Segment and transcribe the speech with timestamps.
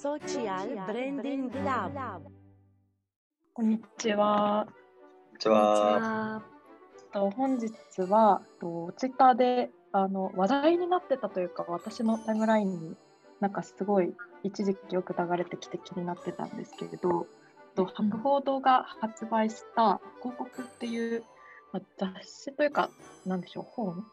[0.00, 1.92] Social Branding Lab
[3.52, 4.66] こんにちは。
[4.66, 6.42] こんにちは。
[7.12, 7.70] と本日
[8.10, 12.96] はとツイッターであの話題になってたというか私のタイムラインに
[13.40, 17.26] なんかすごい一時期よく流れてきて気になってたんですけれど、
[17.74, 21.24] と博報堂が発売した広告っていう、
[21.74, 22.88] まあ、雑誌というか
[23.26, 24.06] なんでしょう本？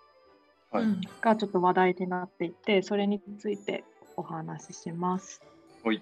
[0.70, 3.86] はいうんがちょっと話題になっていてそれについて
[4.18, 5.42] お話しします。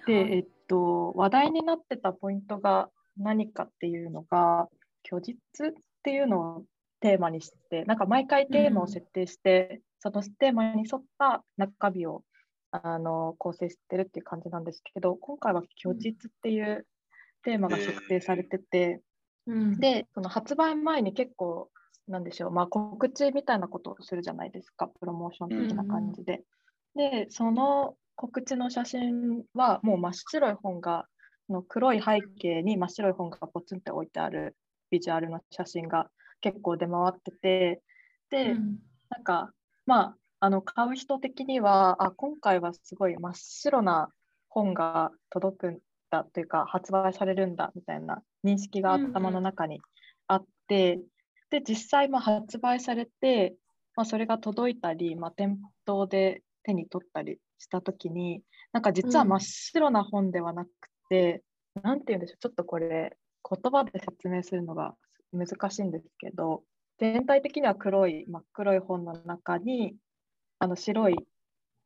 [0.08, 4.68] で、えっと、話題になってたポイントが何かっていうのが、
[5.08, 5.36] 虚実
[5.70, 6.66] っていうのを
[7.00, 12.24] テーマにして、なんか毎回テーマを設定して、そのテーマに沿った中身を
[12.72, 16.86] あの構成してるっていう感じなんですけど、今回は虚実っていう
[17.44, 19.02] テーマが設定されてて、
[19.48, 21.70] うん、で、その発売前に結構、
[22.08, 26.44] なんでしょう、まあ、告知みたいなことをするじゃないですか、プロモーション的な感じで。
[26.96, 31.06] で、その告知の写真は、もう真っ白い本が、
[31.50, 34.56] の黒い背景に真っ白い本がポツンって置いてある
[34.90, 36.10] ビジュアルの写真が
[36.42, 37.82] 結構出回ってて、
[38.30, 38.80] で、うん。
[39.10, 39.52] なんか、
[39.86, 44.10] まあ、あの買う人的には、あ、今回はすごい真っ白な
[44.50, 49.82] 本が届くんだというか、発売されるんだみたいな認識がうんうん頭の中に
[50.28, 51.00] あって、
[51.50, 53.56] で、実際、まあ、発売されて、
[53.96, 59.30] まあ、それが届いたり、まあ、店頭で手に取ったりしたときに、なんか実はうん。
[59.30, 60.70] 真っ白な本ではなく
[61.10, 61.44] て、
[61.82, 63.18] なんて言うんでしょう、ちょっとこれ、
[63.48, 64.96] 言葉で説明するのが
[65.32, 66.64] 難しいんですけど、
[66.98, 69.96] 全体的には黒い真っ黒い本の中に
[70.60, 71.16] あの白い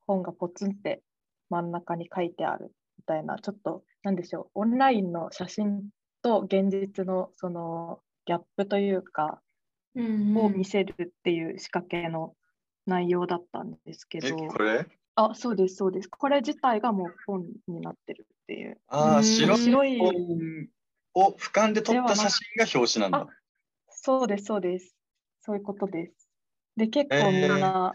[0.06, 1.02] 本がポツンって
[1.50, 5.90] 真ん中に書いてあるみたいなちょっとなんでしょうオンラインの写真
[6.22, 9.42] と現実のそのギャップというか
[9.96, 12.36] うんを見せるっていう仕掛けの
[12.86, 14.86] 内容だったんですけえ、ど、これ？
[15.22, 20.14] あそうですそうですこれ自体がもう本になってるっていうああ、うん白い本
[21.14, 23.34] を俯瞰で撮った写真が表紙なんだ。
[23.90, 24.96] そうです、そうです。
[25.42, 26.30] そういうことです。
[26.78, 27.94] で、結構みんな、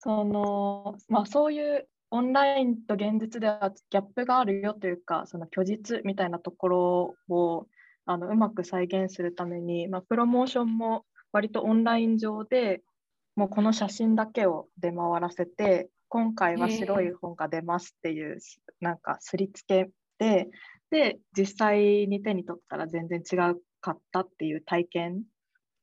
[0.00, 7.66] その、まあそういうオンラインと現実ではギャップがあるよというか、その虚実みたいなところを
[8.06, 12.82] あのうまく再現するために、まあ、プロモーションも割とオンライン上で
[13.36, 18.38] もうこの写真だけを出回らせて、今回は白い本が出ますっていう、
[18.80, 20.48] なんかすりつけで、
[20.90, 25.22] で、実際に手に取ったら全然違うかったっていう体験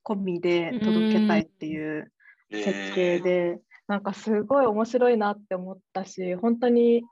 [0.03, 2.12] 込みで届けたいっていう
[2.52, 7.03] 設計で、なんかすごい面白いなって思ったし、本当に、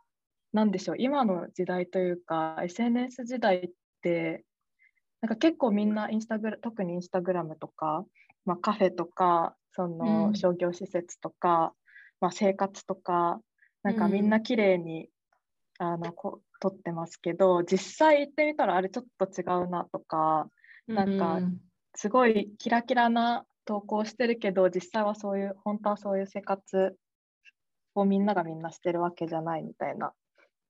[0.54, 3.70] なんでしょう、今の時代というか、SNS 時代っ
[4.02, 4.44] て、
[5.22, 8.06] なんか結構みんなインスタグラ、特にインスタグラムとか、
[8.46, 10.34] まあ、カフェとか、そのうん。
[10.36, 11.74] 商業施設とか、
[12.24, 13.42] まあ、生活とか、
[13.84, 15.10] なんかみんな綺麗に、
[15.78, 20.48] あのこ撮ってますけど、実際行ってみたらあれちょっと違うなとか、
[20.88, 21.60] なんかうん。
[21.96, 26.96] すごいキラキラな投稿してるけど、実際はそういう、本当はそういう生活
[27.94, 30.14] をみんながみんなしてるわけじゃないみたいな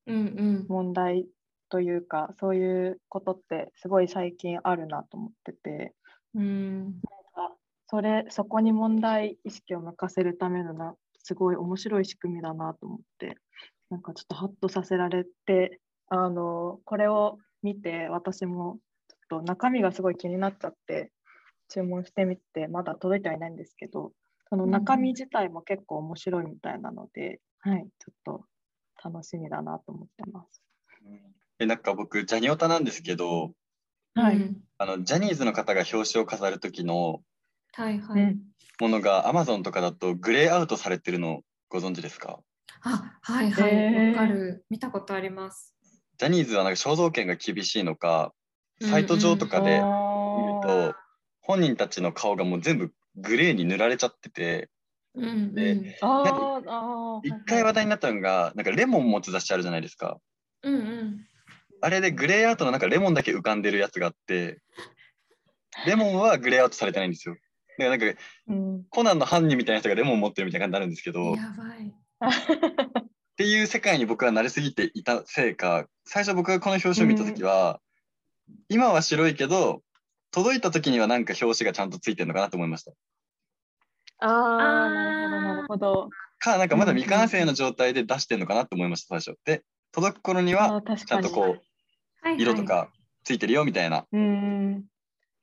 [0.08, 0.19] うんう
[0.63, 0.66] ん。
[0.68, 1.28] 問題
[1.69, 5.94] というか、そういうことってすごい最近あるなと思ってて、
[6.34, 6.96] うん。
[7.94, 13.38] それ、そこに問題意識を向かせるためのな、すごい面白い仕組みだなと思って、
[13.89, 15.79] なんかちょっとハッとさせられて、
[16.09, 18.79] あの、これを見て私も
[19.09, 21.12] ちょっと中身がすごい気になっちゃって、
[21.69, 24.12] 注文してみて、まだ届いてはいないんですけど、
[24.50, 28.45] その中身自体も結構面白いみたいなので、はい、ちょっと
[29.03, 30.62] 楽しみだなと思ってます。
[31.59, 33.53] え、なんか僕、ジャニオタなんですけど、
[34.16, 34.35] はい。
[34.35, 34.63] うん。
[34.78, 37.22] あの、ジャニーズの方が表紙を飾る時の
[37.75, 38.22] はいはい。
[38.22, 38.41] うん、
[38.79, 42.39] ものが Amazon とかだとグレーアウトされてるのご存知ですか？
[42.81, 43.63] あはいはい。
[43.63, 44.16] わ、へー。
[44.16, 44.66] かる。
[44.69, 45.75] 見たことあります。
[46.17, 48.33] ジャニーズはなんか肖像権が厳しいのか、
[48.81, 50.95] サイト上とかで見ると、
[51.41, 54.69] 本人たちの顔がもう全部グレーに塗られちゃってて、
[55.16, 55.56] うんうん。
[55.56, 55.97] で
[57.23, 60.19] 一回話題になったのが、なんかレモン持つ雑誌あるじゃないですか。
[60.62, 61.25] うんうん。
[61.81, 64.62] あれでグレーアウトのなんかレモンだけ浮かんでるやつがあって、
[65.86, 67.36] レモンはグレーアウトされてないんですよ。
[67.78, 71.94] だからなんかうんコナンの犯人みたいな人がレモン持ってるみたいな感じになるんですけど、っやばい
[73.36, 77.80] ていう世界に僕は慣れすぎていたせいか、最初僕がこの表紙を見たときは、
[78.70, 79.81] 今は白いけど、
[80.31, 82.92] 届いた時にはなんか表紙がちゃんとついてるのかなと思いました。
[84.20, 86.10] ああ、なるほど、なるほど。
[86.40, 89.40] か、なんかまだ未完成の状態で出してるのかなと思いました、最初。
[89.46, 90.81] で、届く頃にあは。
[90.81, 91.62] ちゃんとこう、
[92.38, 92.90] 色とか
[93.24, 94.06] ついてるよみたいな。
[94.12, 94.86] うん。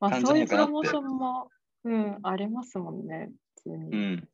[0.01, 1.51] まあ、感じなのかなってロモーションも、
[1.85, 3.97] うん、ありますもんね、普通に。
[3.97, 4.29] うん。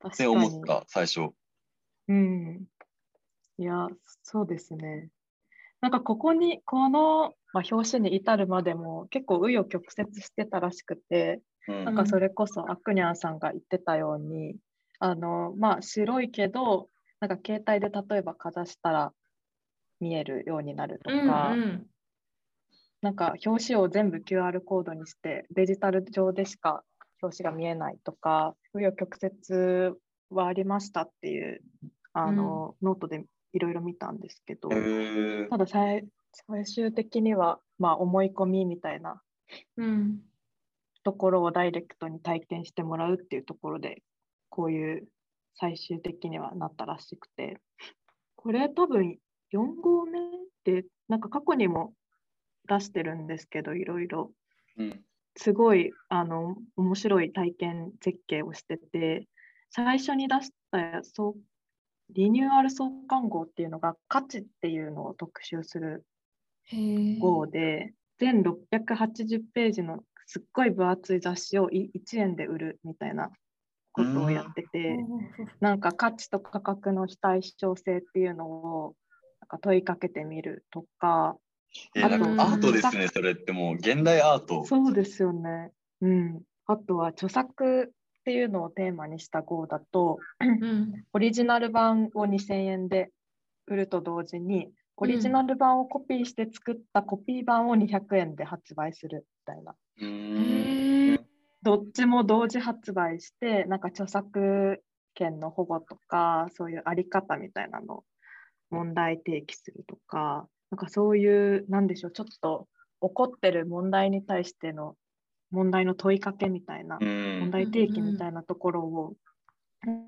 [0.00, 1.30] 確って思った、最初。
[2.08, 2.64] うん。
[3.58, 3.88] いや、
[4.22, 5.08] そうですね。
[5.80, 14.56] なんかここに、この、まあ、表紙に至るまでも結構紆余曲折してたらしくて、うんなんかそれこそアクニャンさんが言ってたように、
[14.98, 16.90] あの、まあ白いけど、
[17.20, 19.12] なんか携帯で例えばかざしたら
[20.00, 21.86] 見えるようになるとうんか、うん
[23.04, 26.82] なんか表紙を全部 QR コードにしてデジタル上でしか
[27.20, 29.94] 表紙が見えないとか紆余曲折
[30.30, 31.60] はありましたっていう
[32.14, 33.22] あの、ノートで
[33.52, 35.50] いろいろ見たんですけど、へー。
[35.50, 36.06] ただ最
[36.48, 39.20] 最終的には、まあ、思い込みみたいな
[39.76, 40.20] うん。
[41.02, 44.02] ところをダイレクトに体験してもらうっていうところで
[44.48, 45.06] こういう
[45.56, 47.60] 最終的にはなったらしくて。
[48.36, 49.18] これ多分
[49.52, 50.20] 4号目
[50.64, 51.92] でなんか過去にも
[52.68, 54.32] 出してるんですけどいろいろ。
[54.78, 55.04] うん。
[55.36, 59.26] すごいあの面白い体験設計をしてて
[59.70, 61.34] 最初に出したそう
[62.10, 66.04] リニューアル創刊号っていうのが価値っていうのを特集する
[67.20, 73.30] 号で全680ページのすっごい分厚い雑誌をい1円で売るみたいな
[73.92, 74.96] ことをやってて、
[75.60, 78.94] なんか価値と価格の非対称性っていうのを
[79.40, 81.36] なんか問いかけてみるとか
[81.94, 84.64] えーなんかあとアートですね、それってもう現代アート。
[84.64, 85.70] そうですよね。
[86.00, 86.42] うん。
[86.66, 93.10] あとは著作っていうのをテーマにした号だと、うんオリジナル版を2000円で
[93.66, 99.74] 売ると同時に、オリジナル版をコピーして作ったコピー版を200円で発売するみたいな。
[101.62, 104.82] どっちも同時発売して、なんか著作
[105.14, 108.04] 権の保護とか、そういうあり方みたいなのを
[108.70, 112.66] 問題提起するとか、なんかそういう、なんでしょう、ちょっと
[113.00, 114.96] 起こってる問題に対しての
[115.52, 117.40] 問題の問いかけみたいな、うん。
[117.42, 119.14] 問題提起みたいなところを、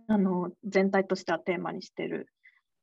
[0.09, 2.27] あの全体としてはテーマにしてる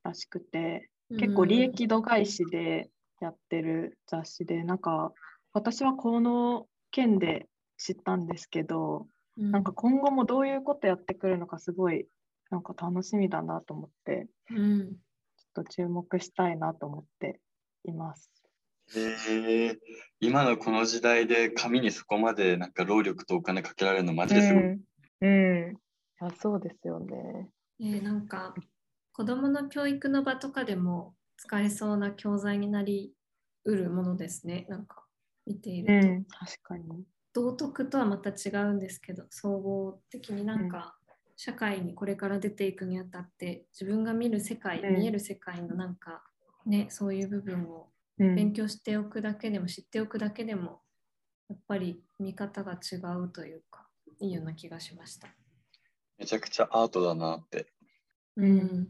[0.04, 2.90] らしくて、結構利益度外視で
[3.20, 5.12] やってる雑誌で、なんか
[5.52, 7.48] 私はこの件で
[7.78, 9.08] 知ったんですけど、
[9.38, 9.52] うん。
[9.52, 12.08] なんか今後もどういうことやってくるのかすごい
[12.50, 14.94] なんか楽しみだなと思って、うん。
[15.36, 17.42] ちょっと注目したいなと思って
[17.86, 18.32] います。
[18.96, 19.80] へえ
[20.20, 24.64] 今のこの時代で紙にそこまでなんか労力とお金かけられるのマジですごい。
[24.64, 24.82] うん、
[25.22, 25.78] うん、
[26.20, 27.50] あそうですよね。
[27.80, 28.54] えーなんか
[29.16, 33.14] 子どもの教育の場とかでも使えそうな教材になり
[33.64, 34.66] うるものですね。
[34.70, 35.04] なんか
[35.46, 36.08] 見ていると。
[36.08, 37.04] うん、確かに。
[37.34, 40.96] 道徳とはまた違うんですけど総合的になんか
[41.36, 46.24] 社会にこれから出ていくにあたって自分が見る世界、うん見える世界のなんか
[46.66, 47.88] ねそういう部分を
[48.20, 50.82] うん、勉強しておくだけでも知っておくだけでも
[51.50, 53.88] やっぱり見方が違うというか
[54.20, 55.28] いいような気がしました。
[56.18, 57.68] めちゃくちゃアートだなって。
[58.38, 58.88] うん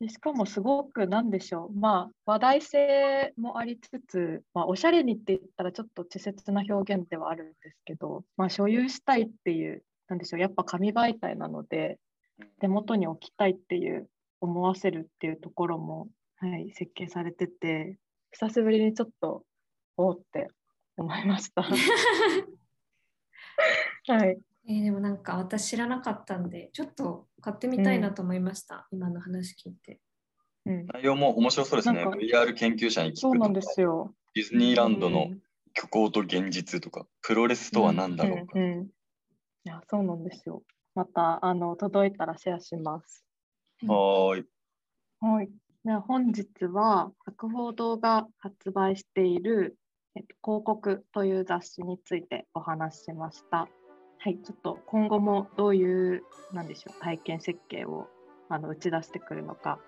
[0.00, 11.98] でしかもすごくなんでしょう、まあ、話題性もありつつ、まあ、おしゃれにって言ったらちょっと稚拙な表現ではあるんですけど、まあ、所有したいっていう、なんでしょう、やっぱ紙媒体なので、
[12.60, 14.08] 手元に置きたいっていう、
[14.40, 16.08] 思わせるっていうところも、
[16.40, 17.98] はい、設計されてて、
[18.32, 19.44] 久しぶりにちょっと、
[19.96, 20.48] おーって
[20.96, 21.62] 思いました。
[24.08, 24.38] はい。
[24.68, 30.00] えーでもなんか私知らなかったんでちょっと買ってみたいなと思いました、今の話聞いて。
[30.66, 32.06] うん、内容も面白そうですね。
[32.06, 34.14] VR 研究者に聞くとかそうなんですよ。
[34.34, 35.42] ディズニーランドのうん
[35.74, 38.58] 虚構と現実とか、プロレスとは何だろうか。
[38.58, 38.88] うんうん、い
[39.64, 40.62] や、そうなんですよ。
[40.94, 43.24] また、あの、届いたらシェアします。
[43.86, 44.44] はーい。
[45.20, 45.48] はい。
[45.82, 49.78] では本日は、博報堂が発売している、
[50.14, 53.66] えっと、広告という雑誌についてお話ししました。
[54.18, 56.22] はい、ちょっと今後もどういう、
[56.52, 58.08] なんでしょう、体験設計を
[58.50, 59.78] あの打ち出してくるのか、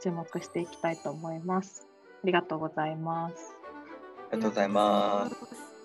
[0.00, 1.86] 注目していきたいと思います。
[2.24, 3.54] ありがとうございます。
[4.32, 5.36] ありがとうございます。
[5.36, 5.75] す。